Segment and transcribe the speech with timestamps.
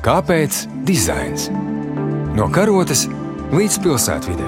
[0.00, 1.50] Kāpēc dizains?
[2.32, 3.02] No karotes
[3.52, 4.46] līdz pilsētvidē.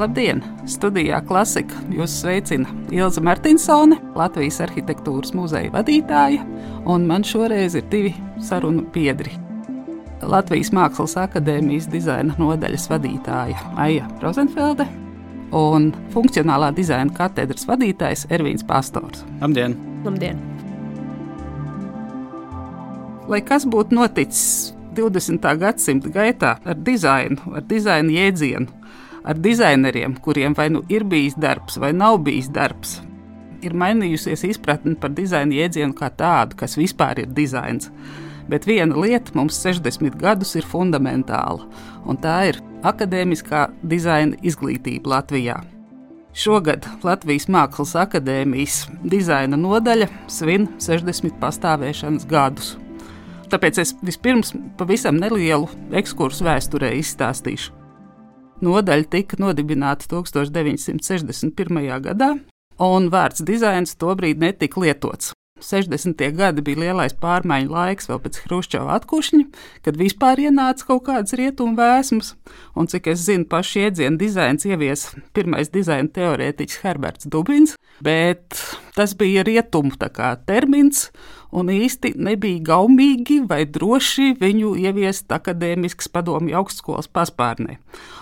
[0.00, 0.40] Labdien!
[0.64, 6.40] Studijā Klasika jūs sveicina Ilza Martinsone, Latvijas arhitektūras muzeja vadītāja,
[6.88, 9.36] un man šoreiz ir divi sarunu biedri.
[10.24, 14.88] Latvijas Mākslas akadēmijas dizaina nodaļas vadītāja Aija Rozenfelde
[15.54, 19.24] un funkcionālā dizaina katedras vadītājs Ervīns Pastors.
[19.40, 19.76] Labdien!
[20.06, 20.40] Labdien!
[23.26, 25.42] Lai kas būtu noticis 20.
[25.58, 28.68] gadsimta gaitā ar dizainu, ar dizaina jēdzienu,
[29.26, 33.00] ar dizaineriem, kuriem vai nu ir bijis darbs, vai nav bijis darbs.
[33.66, 37.90] Ir mainījusies izpratne par dizaina jēdzienu kā tādu, kas vispār ir dizains.
[38.46, 41.66] Bet viena lieta mums 60 gadus ir fundamentāla,
[42.06, 42.60] un tā ir
[42.90, 45.60] akadēmiskā dizaina izglītība Latvijā.
[46.36, 52.74] Šogad Latvijas Mākslas akadēmijas dizaina nodaļa svin 60 pastāvēšanas gadus.
[53.48, 57.72] Tāpēc es vispirms pavisam nelielu ekskursu vēsturē izstāstīšu.
[58.66, 61.82] Nodaļa tika nodibināta 1961.
[62.04, 62.30] gadā,
[62.80, 65.32] un vārds dizains tobrīd netika lietots.
[65.60, 66.20] 60.
[66.36, 69.42] gadi bija lielais pārmaiņu laiks, vēl pēc Hruščova atkušņa,
[69.86, 72.34] kad vispār ienāca kaut kādas rietumu vēsmas,
[72.76, 78.60] un cik es zinu, pašu iedzienu dizains ievies pirmais dizaina teorētiķis Herberts Dubins, bet
[78.96, 79.92] tas bija rietumu
[80.46, 81.10] termins,
[81.52, 87.78] un īsti nebija gaumīgi vai droši viņu ieviest akadēmiskas padomju augstskolas paspārnē.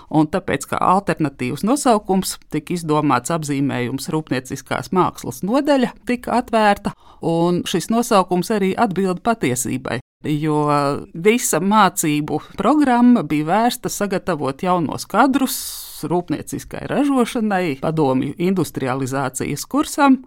[0.09, 7.89] Un tāpēc, kā alternatīvs nosaukums, tika izdomāts apzīmējums Rūpnieciskās mākslas nodaļa, tika atvērta, un šis
[7.89, 10.65] nosaukums arī atbild patiesībai jo
[11.13, 15.57] visa mācību programma bija vērsta sagatavot jaunos kadrus
[16.05, 20.19] rūpnieciskai ražošanai, padomju industrializācijas kursam.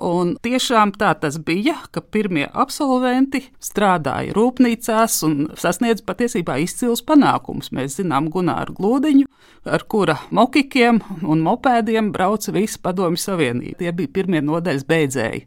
[0.00, 7.68] Un tiešām tā tas bija, ka pirmie absolventi strādāja rūpnīcās un sasniedza patiesībā izcils panākumus.
[7.76, 9.28] Mēs zinām Gunāru Glūdiņu,
[9.68, 13.76] ar kura mokikiem un mopēdiem brauca visa Padomju Savienība.
[13.82, 15.44] Tie bija pirmie nodaļas beidzēji.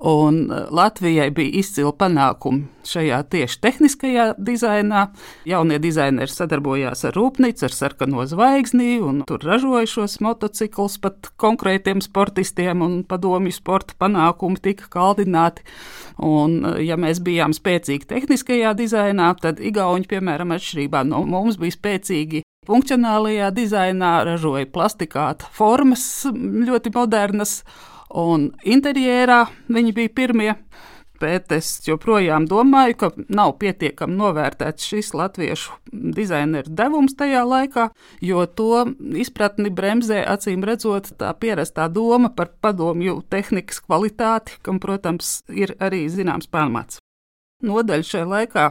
[0.00, 5.06] Un e, Latvijai bija izcili panākumi šajā tieši tehniskajā dizainā.
[5.48, 12.02] Jaunie dizaineri sadarbojās ar rūpnīcu, ar sarkano zvaigzni, un tur ražoja šos motociklus pat konkrētiem
[12.04, 15.62] sportistiem, un padomju sporta panākumi tika kaldināti.
[16.18, 21.78] Un, e, ja mēs bijām spēcīgi tehniskajā dizainā, tad Igauni, piemēram, atšķirībā no mums, bija
[21.78, 27.60] spēcīgi funkcionālajā dizainā, ražoja plastikāta formas, ļoti modernas
[28.14, 30.52] un interjerā viņi bija pirmie.
[31.22, 35.76] Bet es joprojām domāju, ka nav pietiekami novērtēts šis latviešu
[36.16, 37.86] dizaineru devums tajā laikā,
[38.20, 38.82] jo to
[39.22, 46.02] izpratni bremzē acīm redzot tā pierastā doma par padomju tehnikas kvalitāti, kam, protams, ir arī
[46.10, 46.98] zināms pamats.
[47.64, 48.66] Nodaļa šajā laikā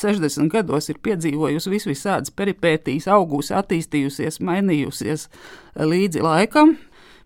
[0.00, 5.26] 60 gados ir piedzīvojusi vis visādas peripētīs, augusi, attīstījusies, mainījusies
[5.74, 6.78] līdzi laikam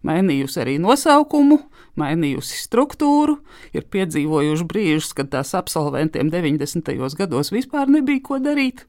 [0.06, 1.58] mainījusi arī nosaukumu,
[2.00, 3.38] mainījusi struktūru,
[3.76, 6.90] ir piedzīvojuši brīžus, kad tās absolventiem 90.
[7.18, 8.84] gados vispār nebija ko darīt.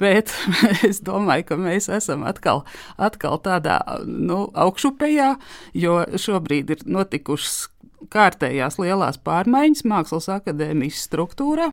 [0.00, 0.32] Bet
[0.88, 2.64] es domāju, ka mēs esam atkal,
[2.96, 5.30] atkal tādā nu, augšupējā,
[5.76, 7.66] jo šobrīd ir notikušas
[8.12, 11.70] kārtējās lielās pārmaiņas Mākslas akadēmijas struktūrā.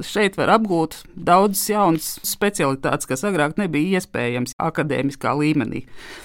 [0.00, 5.82] Šeit var apgūt daudzas jaunas specialitātes, kas agrāk nebija iespējams akadēmiskā līmenī.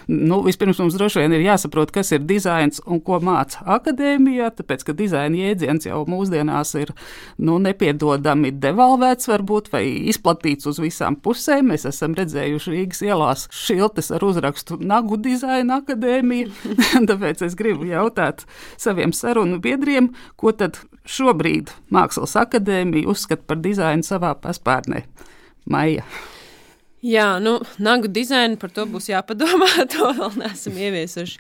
[0.07, 4.85] Nu, vispirms mums droši vien ir jāsaprot, kas ir dizains un ko māca akadēmijā, tāpēc,
[4.87, 6.93] ka dizaina jēdziens jau mūsdienās ir
[7.43, 11.73] nu, nepiedodami devalvēts, varbūt, vai izplatīts uz visām pusēm.
[11.73, 16.53] Mēs esam redzējuši Rīgas ielās šiltes ar uzrakstu Nagu dizaina akadēmija.
[17.09, 18.45] tāpēc es gribu jautāt
[18.79, 25.03] saviem sarunu biedriem, ko tad šobrīd Mākslas akadēmija uzskata par dizainu savā paspārnē.
[25.67, 26.05] Maija.
[27.05, 29.69] Jā, nu, nagu dizainu par to būs jāpadomā.
[29.93, 31.39] To vēl neesam ieviesuši.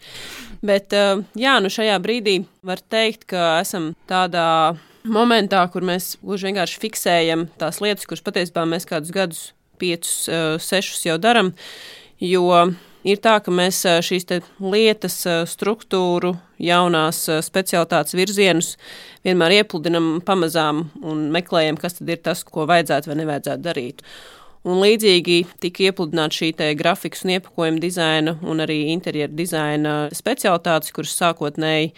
[0.65, 4.77] Bet, uh, jā, nu šajā brīdī var teikt, ka esam tādā
[5.07, 9.41] momentā, kur mēs gluži vienkārši fiksējam tās lietas, kuras patiesībā mēs kādus gadus,
[9.81, 11.53] piecus, uh, sešus jau darām.
[12.21, 12.45] Jo
[13.07, 14.25] Ir tā, ka mēs šīs
[14.59, 18.73] lietas, struktūru, jaunās specialitātes virzienus
[19.23, 24.03] vienmēr iepludinam pamazām un meklējam, kas tad ir tas, ko vajadzētu vai nevajadzētu darīt.
[24.67, 31.15] Un līdzīgi tika iepludināta šī grafikas un iepakojuma dizaina un arī interjera dizaina specialitātes, kuras
[31.15, 31.93] sākotnēji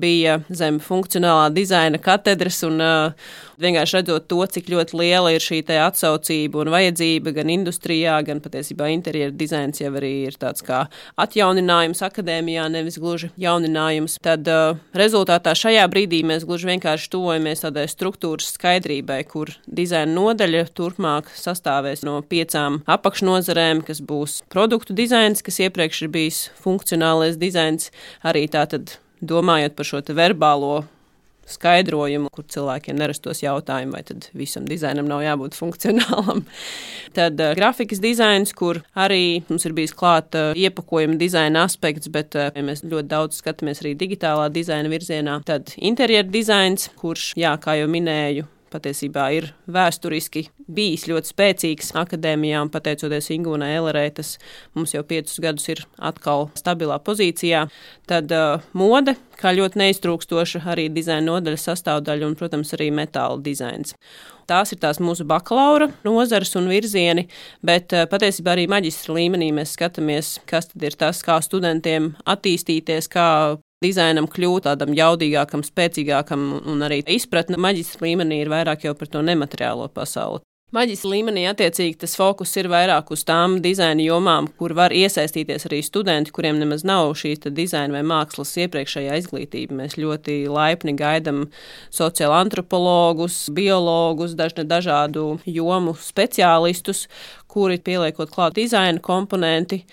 [0.00, 5.62] bija zem funkcionālā dizaina katedras, un uh, vienkārši redzot to, cik ļoti liela ir šī
[5.64, 10.84] atsaucība un vajadzība gan industrijā, gan patiesībā interjera dizains jau arī ir tāds kā
[11.20, 14.18] atjauninājums akadēmijā, nevis gluži jauninājums.
[14.24, 20.66] Tad uh, rezultātā šajā brīdī mēs gluži vienkārši tuvojamies tādai struktūras skaidrībai, kur dizaina nodaļa
[20.76, 27.90] turpmāk sastāvēs no piecām apakšnozarēm, kas būs produktu dizains, kas iepriekš ir bijis funkcionālais dizains,
[28.24, 28.98] arī tātad
[29.28, 30.84] domājot par šo verbālo
[31.48, 36.44] skaidrojumu, kur cilvēkiem nerastos jautājumi, vai tad visam dizainam nav jābūt funkcionālam.
[37.18, 42.36] Tad uh, grafikas dizains, kur arī mums ir bijis klāta uh, iepakojuma dizaina aspekts, bet
[42.38, 45.40] uh, mēs ļoti daudz skatāmies arī digitālā dizaina virzienā.
[45.46, 52.62] Tad interjera dizains, kurš, jā, kā jau minēju, patiesībā ir vēsturiski bijis ļoti spēcīgs akadēmijā,
[52.64, 54.34] un pateicoties Ingūnai Elerei, tas
[54.76, 57.64] mums jau piecus gadus ir atkal stabilā pozīcijā.
[58.10, 63.94] Tad uh, mode, kā ļoti neiztrūkstoša arī dizaina nodaļas sastāvdaļa, un, protams, arī metāla dizains.
[64.50, 67.28] Tās ir tās mūsu bakalaura nozares un virzieni,
[67.64, 73.08] bet uh, patiesībā arī maģistra līmenī mēs skatāmies, kas tad ir tas, kā studentiem attīstīties,
[73.12, 73.28] kā
[73.84, 79.22] dizainam kļūt tādam jaudīgākam, spēcīgākam, un arī izpratne maģistra līmenī ir vairāk jau par to
[79.24, 80.42] nemateriālo pasauli.
[80.74, 85.78] Maģistra līmenī attiecīgi tas fokus ir vairāk uz tām dizaina jomām, kur var iesaistīties arī
[85.86, 89.76] studenti, kuriem nemaz nav šī dizaina vai mākslas iepriekšējā izglītība.
[89.78, 91.44] Mēs ļoti laipni gaidām
[91.94, 97.06] sociālo antropologus, biologus, dažne dažādu jomu speciālistus,
[97.54, 99.84] kuri pieliekot klāt dizaina komponenti,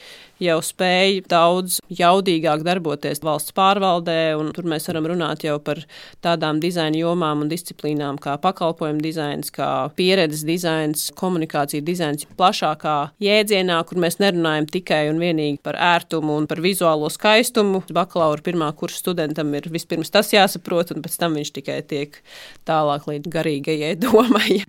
[0.42, 5.84] jau spēj daudz jaudīgāk darboties valsts pārvaldē, un tur mēs varam runāt jau par
[6.25, 13.78] tādām dizaina jomām un disciplīnām kā pakalpojumu dizains, kā pieredzes dizains, komunikācija dizains plašākā jēdzienā,
[13.86, 17.84] kur mēs nerunājam tikai un vienīgi par ērtumu un par vizuālo skaistumu.
[17.94, 22.18] Bakalaura pirmā kursa studentam ir vispirms tas jāsaprot, un pēc tam viņš tikai tiek
[22.69, 24.62] tālāk līdz garīgajai domai.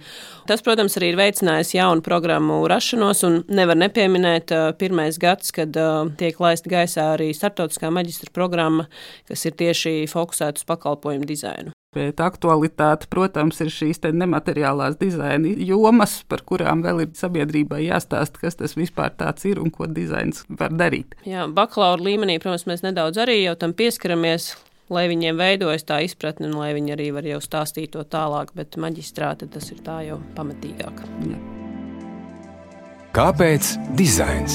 [0.50, 5.76] Tas, protams, arī ir veicinājis jaunu programmu rašanos rašanos, un nevar nepieminēt pirmais gads, kad
[6.18, 8.88] tiek laista gaisā arī startautiskā maģistra programma,
[9.28, 11.72] kas ir tieši fokusēta uz pakalpojumu dizainu.
[11.92, 18.56] Bet aktualitāte, protams, ir šīs nemateriālās dizaina jomas, par kurām vēl ir sabiedrībai jāstāsta, kas
[18.56, 19.12] tas vispār
[19.44, 21.14] ir un ko dizains var darīt.
[21.28, 24.54] Jā, bakalaura līmenī, protams, mēs nedaudz arī jau tam pieskaramies,
[24.88, 28.80] lai viņiem veidojas tā izpratne, un lai viņi arī var jau stāstīt to tālāk, bet
[28.80, 31.04] maģistrāte tas ir tā jau pamatīgāk.
[31.28, 31.61] Jā.
[33.12, 34.54] Kāpēc dizains?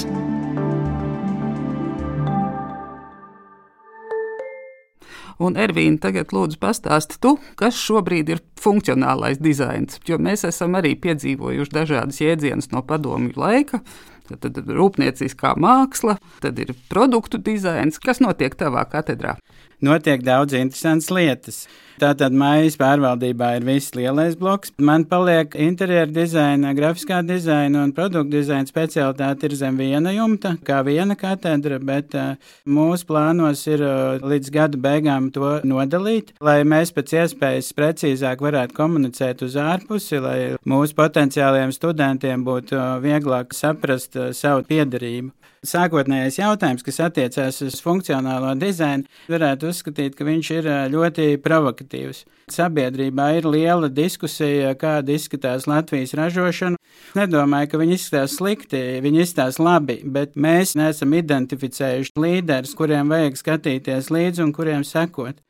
[5.38, 10.96] Un, Ervīna, tagad lūdzu pastāsti tu, kas šobrīd ir funkcionālais dizains, jo mēs esam arī
[10.98, 13.84] piedzīvojuši dažādas jēdzienas no padomju laika.
[14.26, 18.02] Tad, tad rūpnieciskā māksla, tad ir produktu dizains.
[18.02, 19.38] Kas notiek tavā katedrā?
[19.82, 21.66] Notiek daudz interesantas lietas.
[21.98, 24.70] Tātad mājas pārvaldībā ir viss lielais bloks.
[24.78, 30.84] Man paliek interjera dizaina, grafiskā dizaina un produktu dizaina specialitāte ir zem viena jumta, kā
[30.86, 32.36] viena katedra, bet uh,
[32.70, 38.78] mūsu plānos ir uh, līdz gada beigām to nodalīt, lai mēs pēc iespējas precīzāk varētu
[38.78, 40.40] komunicēt uz ārpusi, lai
[40.70, 45.34] mūsu potenciālajiem studentiem būtu uh, vieglāk saprast savu piedarību.
[45.68, 52.24] Sākotnējais jautājums, kas attiecās uz funkcionālo dizainu, varētu uzskatīt, ka viņš ir ļoti provokatīvs.
[52.54, 56.80] Sabiedrībā ir liela diskusija, kāda izskatās Latvijas ražošana.
[57.18, 63.42] Nedomāju, ka viņi izskatās slikti, viņi izskatās labi, bet mēs neesam identificējuši līderus, kuriem vajag
[63.42, 65.44] skatīties līdzi un kuriem sekot.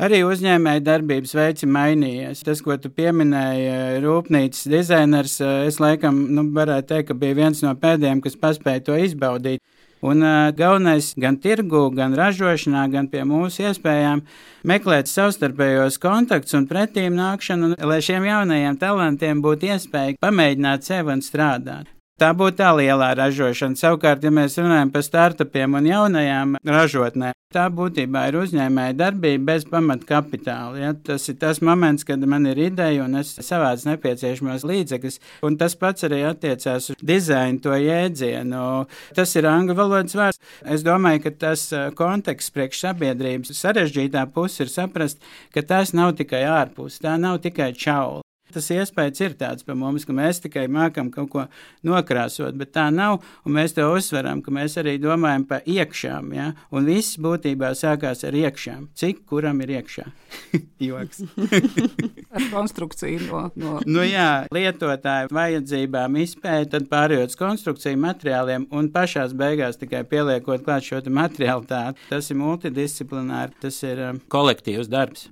[0.00, 2.40] Arī uzņēmēja darbības veids ir mainījies.
[2.46, 5.36] Tas, ko tu pieminēji, rūpnīcas dizainers,
[5.68, 9.60] es laikam nu, varētu teikt, ka bija viens no pēdējiem, kas paspēja to izbaudīt.
[10.02, 14.24] Un uh, galvenais gan tirgu, gan ražošanā, gan pie mūsu iespējām
[14.66, 21.22] meklēt savstarpējos kontaktus un pretīm nākšanu, lai šiem jaunajiem talantiem būtu iespēja pamēģināt sevi un
[21.22, 21.92] strādāt.
[22.20, 23.78] Tā būtu tā lielā ražošana.
[23.78, 29.64] Savukārt, ja mēs runājam par startupiem un jaunajām ražotnēm, tā būtībā ir uzņēmēja darbība bez
[29.68, 30.78] pamata kapitāla.
[30.78, 30.92] Ja?
[31.08, 35.76] Tas ir tas moments, kad man ir ideja un es savācu nepieciešamos līdzekļus, un tas
[35.80, 38.64] pats arī attiecās uz dizainu to jēdzienu.
[39.16, 40.42] Tas ir angļu valodas vārds.
[40.62, 46.44] Es domāju, ka tas konteksts priekš sabiedrības sarežģītā puse ir saprast, ka tas nav tikai
[46.48, 48.22] ārpus, tā nav tikai čaula.
[48.52, 51.44] Tas iespējas ir tāds par mums, ka mēs tikai mākam kaut ko
[51.88, 53.22] nokrāsot, bet tā nav.
[53.46, 56.32] Un mēs to uzsveram, ka mēs arī domājam par iekšām.
[56.36, 56.50] Ja?
[56.74, 58.90] Un viss būtībā sākās ar iekšām.
[58.98, 60.04] Cik kuram ir iekšā?
[60.88, 61.22] Joks.
[62.34, 63.42] ar konstrukciju no.
[63.56, 63.74] no...
[63.88, 70.66] nu, jā, lietotāju vajadzībām izpēta, tad pārējot uz konstrukciju materiāliem un pašās beigās tikai pieliekot
[70.66, 72.10] klāt šo materiālitāti.
[72.10, 75.30] Tas ir multidisciplināri, tas ir um, kolektīvs darbs.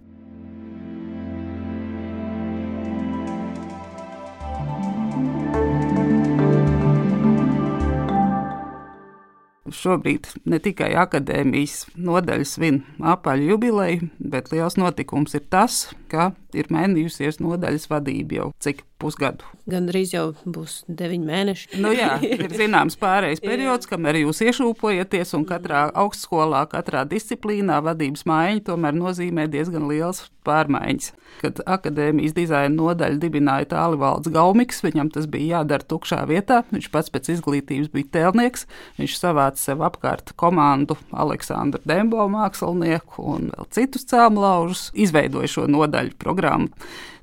[9.81, 16.69] Šobrīd ne tikai akadēmijas nodaļas svin apaļu jubileju, bet liels notikums ir tas, ka ir
[16.75, 19.47] mainījusies nodaļas vadība jau cik pusgadu.
[19.71, 21.71] Gan drīz jau būs deviņi mēneši.
[21.83, 28.26] nu, jā, ir zināms pārējais periods, kamēr jūs iešūpojaties, un katrā augstskolā, katrā disciplīnā vadības
[28.28, 31.12] maiņa tomēr nozīmē diezgan liels pārmaiņas.
[31.40, 36.62] Kad akadēmijas dizaina nodaļa dibināja tālvalds Gaumiks, viņam tas bija jādara tukšā vietā.
[36.73, 38.66] Viņš pats pēc izglītības bija tēlnieks.
[38.99, 46.19] Viņš savāca sev apkārt komandu Aleksandru Dembo mākslinieku un vēl citus cēlmlaužus, izveidoja šo nodaļu
[46.21, 46.75] programmu.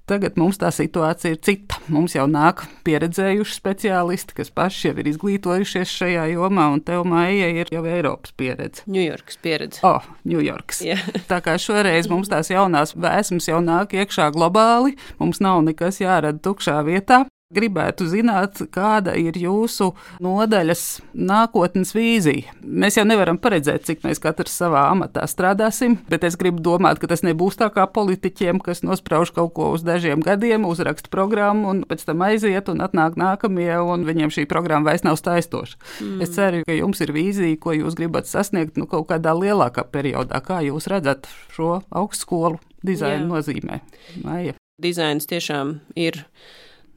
[0.07, 1.81] Tagad mums tā situācija ir cita.
[1.91, 7.49] Mums jau nāk pieredzējuši speciālisti, kas paši jau ir izglītojušies šajā jomā, un tev māja
[7.51, 8.85] ir jau Eiropas pieredze.
[8.87, 9.83] Ņujorkas pieredze.
[9.83, 10.79] O, oh, Ņujorkas.
[10.87, 11.03] Yeah.
[11.27, 16.39] tā kā šoreiz mums tās jaunās vēsmas jau nāk iekšā globāli, mums nav nekas jārada
[16.39, 17.25] tukšā vietā.
[17.47, 20.81] Gribētu zināt, kāda ir jūsu nodaļas
[21.15, 22.51] nākotnes vīzija.
[22.59, 27.07] Mēs jau nevaram paredzēt, cik mēs katrs savā amatā strādāsim, bet es gribu domāt, ka
[27.07, 31.81] tas nebūs tā kā politiķiem, kas nosprauž kaut ko uz dažiem gadiem, uzraksta programmu un
[31.87, 35.79] pēc tam aiziet un atnāk nākamie, un viņiem šī programma vairs nav saistoša.
[36.03, 36.19] Mm.
[36.27, 40.43] Es ceru, ka jums ir vīzija, ko jūs gribat sasniegt nu, kaut kādā lielākā periodā,
[40.43, 43.85] kā jūs redzat šo augstskolu dizaina nozīmē.
[44.27, 44.59] Maija.
[44.83, 46.25] Dizains tiešām ir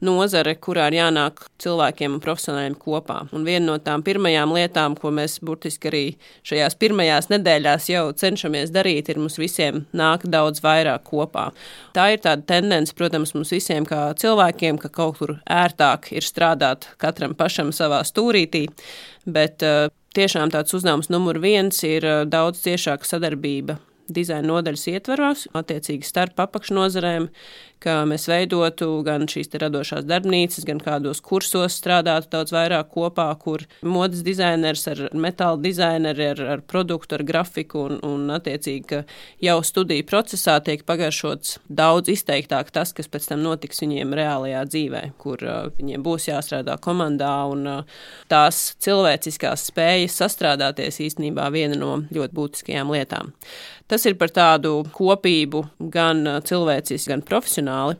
[0.05, 3.17] nozare, kurā ir jānāk cilvēkiem un profesionāļiem kopā.
[3.35, 6.03] Un viena no tām pirmajām lietām, ko mēs burtiski arī
[6.47, 11.49] šajās pirmajās nedēļās jau cenšamies darīt, ir mums visiem nākt daudz vairāk kopā.
[11.95, 16.89] Tā ir tāda tendence, protams, mums visiem kā cilvēkiem, ka kaut kur ērtāk ir strādāt
[17.01, 18.67] katram pašam savā stūrītī,
[19.29, 23.79] bet uh, tiešām tāds uzdevums numur viens ir uh, daudz ciešāka sadarbība
[24.15, 27.29] dizaina nodaļas ietvaros, attiecīgi starp apakšnodarbiem,
[27.81, 33.63] ka mēs veidotu gan šīs radošās darbnīcas, gan kādos kursos strādātu daudz vairāk kopā, kur
[33.81, 39.01] modes dizainers ar metāla dizaineri, ar, ar produktu, ar grafiku un, un attiecīgi, ka
[39.41, 45.03] jau studiju procesā tiek pagaršots daudz izteiktāk tas, kas pēc tam notiks viņiem reālajā dzīvē,
[45.21, 48.01] kur uh, viņiem būs jāstrādā komandā un uh,
[48.31, 53.33] tās cilvēciskās spējas sastrādāties īstenībā viena no ļoti būtiskajām lietām.
[53.91, 57.97] Tas ir par tādu kopību gan uh, cilvēciski, gan profesionāli.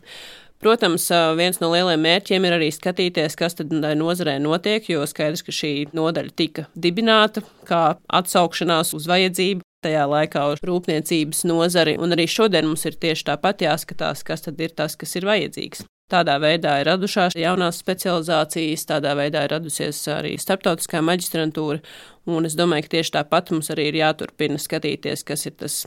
[0.61, 5.45] Protams, uh, viens no lielajiem mērķiem ir arī skatīties, kas tad nozarē notiek, jo skaidrs,
[5.47, 7.83] ka šī nodaļa tika dibināta kā
[8.21, 9.65] atsaukšanās uz vajadzību.
[9.81, 14.61] Tajā laikā uz rūpniecības nozari, un arī šodien mums ir tieši tāpat jāskatās, kas tad
[14.61, 15.87] ir tas, kas ir vajadzīgs.
[16.11, 21.79] Tādā veidā ir radušās jaunās specializācijas, tādā veidā ir radusies arī starptautiskā maģistrantūra,
[22.27, 25.81] un es domāju, ka tieši tāpat mums arī ir jāturpina skatīties, kas ir tas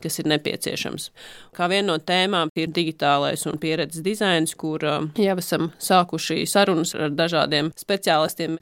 [0.00, 1.10] kas ir nepieciešams.
[1.56, 7.12] Kā viena no tēmām ir digitālais un pieredzes dizains, kur jau esam sākuši sarunas ar
[7.12, 8.56] dažādiem speciālistiem.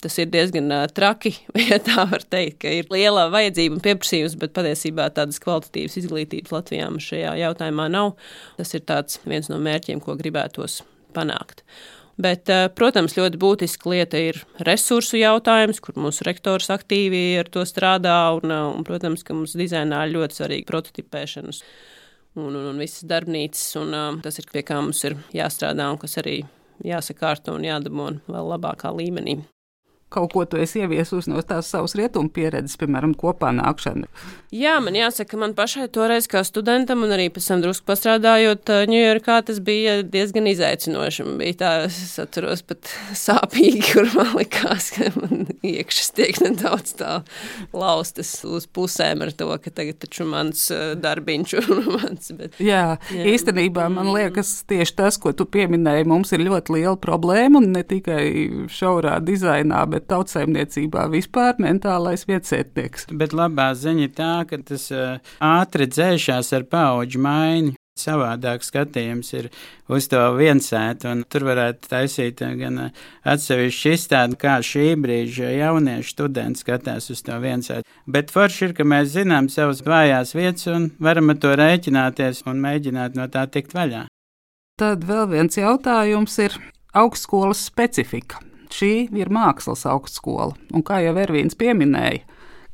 [0.00, 1.34] Tas ir diezgan traki,
[1.70, 6.54] ja tā var teikt, ka ir liela vajadzība un pieprasījums, bet patiesībā tādas kvalitatīvas izglītības
[6.54, 8.14] Latvijā šajā jautājumā nav.
[8.56, 8.84] Tas ir
[9.28, 10.80] viens no mērķiem, ko gribētos
[11.16, 11.64] panākt.
[12.20, 18.16] Bet, protams, ļoti būtiska lieta ir resursu jautājums, kur mūsu rektors aktīvi ar to strādā.
[18.36, 21.62] Un, un protams, ka mums dizainā ir ļoti svarīga prototipēšanas
[22.40, 23.64] un, un, un visas darbnīcas.
[23.80, 26.42] Un, tas ir pie kā mums ir jāstrādā un kas arī
[26.84, 29.40] jāsakārto un jādabū vēl labākā līmenī
[30.10, 34.10] kaut ko tu esi ieviesusi no tās savas rietumu pieredzes, piemēram, kopā nākšana?
[34.50, 39.36] Jā, man jāsaka, man pašai toreiz kā studentam un arī pēc tam drusku pastrādājot Ņujorkā,
[39.46, 41.26] tas bija diezgan izaicinoši.
[41.28, 42.90] Man bija tā, es atceros pat
[43.26, 47.12] sāpīgi, kur man likās, ka man iekšas tiek nedaudz tā
[47.70, 50.66] laustas uz pusēm ar to, ka tagad taču mans
[50.98, 52.32] darbiņš un mans.
[52.34, 54.16] Bet, jā, jā, īstenībā man mm.
[54.18, 58.26] liekas tieši tas, ko tu pieminēji, mums ir ļoti liela problēma un ne tikai
[58.72, 63.10] šaurā dizainā, bet bet tautsēmniecībā vispār mentālais vietsētnieks.
[63.12, 67.76] Bet labā ziņa ir tā, ka tas uh, ātri dzēšās ar pauģu maiņu.
[68.00, 69.50] Savādāk skatījums ir
[69.92, 72.78] uz to viensētu, un tur varētu taisīt gan
[73.28, 77.84] atsevišķu izstādi, kā šī brīža jaunieši studenti skatās uz to viensētu.
[78.08, 82.64] Bet forši ir, ka mēs zinām savas vājās vietas un varam ar to rēķināties un
[82.64, 84.06] mēģināt no tā tikt vaļā.
[84.80, 86.56] Tad vēl viens jautājums ir
[86.96, 88.40] augstskolas specifika.
[88.70, 92.22] Šī ir mākslas augstskola, un kā jau Ervīns pieminēja,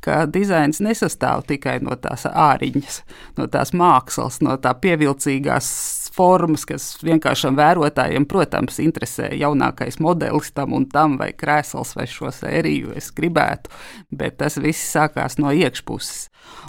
[0.04, 3.00] ka dizains nesastāv tikai no tās āriņas,
[3.38, 5.70] no tās mākslas, no tā pievilcīgās
[6.16, 12.30] formas, kas vienkāršam vērotājiem, protams, interesē jaunākais modelis tam un tam, vai krēsls vai šo
[12.32, 13.72] sēriju es gribētu,
[14.14, 16.28] bet tas viss sākās no iekšpuses.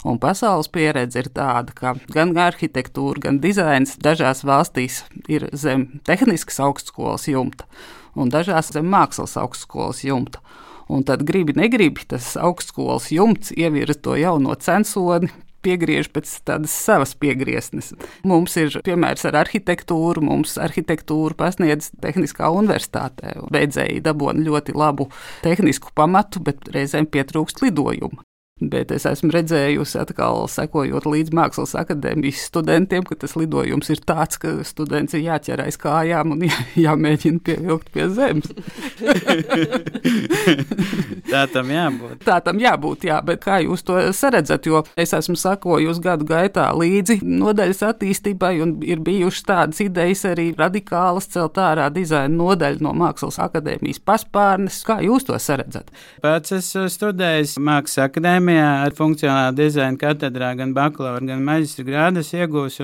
[0.09, 6.59] Un pasaules pieredze ir tāda, ka gan arhitektūra, gan dizains dažās valstīs ir zem tehniskas
[6.63, 7.69] augstskolas jumta,
[8.17, 10.41] un dažās zem mākslas augstskolas jumta.
[10.87, 15.29] Un tad gribi, negribi, tas augstskolas jumts ievirza to jauno censoni,
[15.65, 17.91] piegriež pēc tādas savas piegrieznes.
[18.27, 23.35] Mums ir piemērs ar arhitektūru, mums arhitektūru pasniedz Tehniskā universitātē.
[23.51, 25.09] Beidzēji dabūna ļoti labu
[25.43, 28.23] tehnisku pamatu, bet reizēm pietrūkst lidojumu.
[28.57, 34.39] Bet es esmu redzējusi, atkal sekojot līdz mākslas akadēmijas studentiem, ka tas lidojums ir tāds,
[34.41, 38.49] ka students ir jāķer aiz kājām un jā, jāmēģina pievilkt pie zemes.
[41.33, 42.23] tā tam jābūt.
[42.25, 46.65] Tā tam jābūt, jā, bet kā jūs to saredzat, jo es esmu sakojusi gadu gaitā
[46.73, 52.97] līdzi nodaļas attīstībai un ir bijušas tādas idejas arī radikālas celt ārā dizaina nodaļu no
[52.97, 54.81] mākslas akadēmijas paspārnes.
[54.87, 55.93] Kā jūs to saredzat?
[56.25, 62.33] Pats esmu studējis mākslas akadēmijā akadēmijā ar funkcionālu dizainu katedrā gan bakalaura, gan maģistra grādas
[62.33, 62.79] iegūs.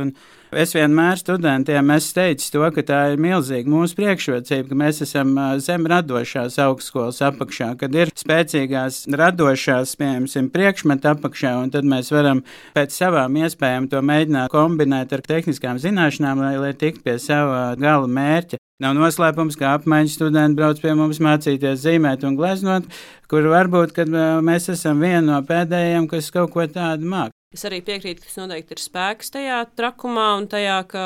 [0.53, 5.31] Es vienmēr studentiem esmu teicis to, ka tā ir milzīga mūsu priekšrocība, ka mēs esam
[5.63, 12.43] zem radošās augstskolas apakšā, kad ir spēcīgās radošās, piemēram, priekšmetu apakšā, un tad mēs varam
[12.77, 18.09] pēc savām iespējām to mēģināt kombinēt ar tehniskām zināšanām, lai, lai tiktu pie sava gala
[18.09, 18.61] mērķa.
[18.83, 22.89] Nav noslēpums, ka apmaiņas studenti brauc pie mums mācīties zīmēt un gleznot,
[23.31, 24.03] kur varbūt
[24.43, 27.33] mēs esam viena no pēdējiem, kas kaut ko tādu māk.
[27.53, 31.03] Es arī piekrītu, ka tas noteikti ir spēks tajā trakumā un tajā, ka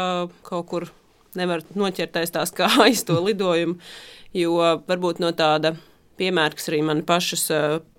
[0.47, 0.87] kaut kur
[1.37, 3.77] nevar noķerties tās kājas to lidojumu,
[4.37, 4.55] jo
[4.87, 5.75] varbūt no tāda
[6.17, 7.45] piemēra, kas arī man pašas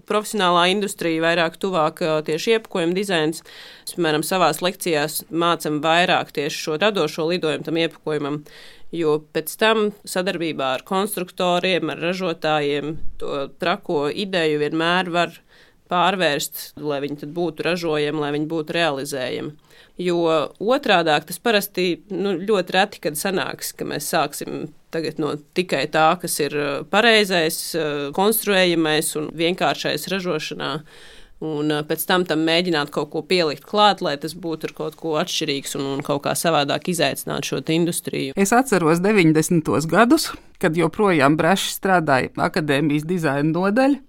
[0.09, 3.43] profesionālā industrija vairāk tuvāk tieši iepakojuma dizains.
[3.45, 8.41] Mēs, piemēram, savās lekcijās mācam vairāk tieši šo radošo lidojumu tam iepakojumam,
[8.97, 15.37] jo pēc tam sadarbībā ar konstruktoriem, ar ražotājiem to trako ideju vienmēr var
[15.91, 19.55] pārvērst, lai viņi būtu ražojami, lai viņi būtu realizējami.
[19.99, 20.19] Jo
[20.63, 24.69] otrādi tas parasti nu, ļoti reti, kad sanāks, ka mēs sāksim
[25.19, 26.55] no tikai tā, kas ir
[26.93, 27.61] pareizais,
[28.17, 30.73] konstruējamais un vienkāršais ražošanā
[31.45, 35.77] un pēc tam tam mēģināt kaut ko pielikt klāt, lai tas būtu kaut ko atšķirīgs
[35.79, 38.35] un, un kaut kā savādāk izaicināt šo industriju.
[38.37, 39.71] Es atceros 90.
[39.91, 44.03] gadus, kad joprojām Brašs strādāja akadēmijas dizaina nodaļā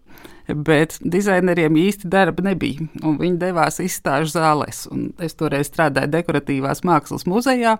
[0.55, 2.87] bet dizaineriem īsti darba nebija.
[3.03, 4.85] Viņi devās izstāžu zālēs.
[5.21, 7.77] Es toreiz strādāju dekoratīvās mākslas muzejā,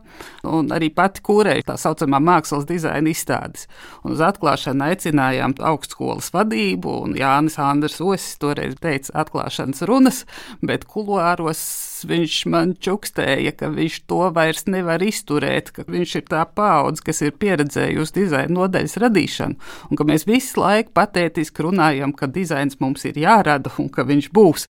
[0.47, 3.67] un arī pati kūrēju tā saucamā mākslas dizaina izstādes.
[4.03, 10.23] Un uz atklāšanu aicinājām augstskolas vadību, un Jānis Andrs Osis toreiz teica atklāšanas runas,
[10.65, 11.63] bet kuluāros
[12.08, 17.21] viņš man čukstēja, ka viņš to vairs nevar izturēt, ka viņš ir tā paudze, kas
[17.25, 22.29] ir pieredzējusi dizaina nodaļas radīšanu, un ka mēs visu laiku patētiski runājam, ka
[22.60, 24.67] dizains mums ir jārada un ka viņš būs.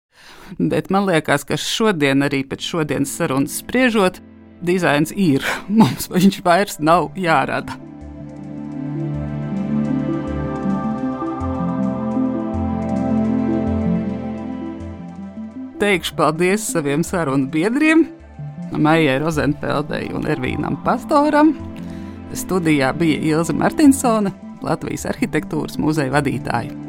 [0.60, 4.22] Bet man liekas, ka šodien, arī pēc šodienas sarunas spriežot,
[4.62, 5.44] dizains ir.
[5.70, 7.78] Mums viņš vairs nav jārada.
[15.80, 18.02] teikšu paldies saviem sarunu biedriem,
[18.76, 21.54] Maijai Rozenfeldei un Ervīnam Pastoram.
[22.36, 26.89] Studijā bija Ilza Martinsone, Latvijas arhitektūras muzeja vadītāja.